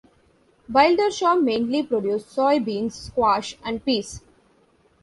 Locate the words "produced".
1.83-2.31